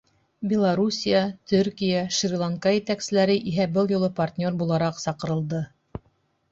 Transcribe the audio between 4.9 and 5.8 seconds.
саҡырылды.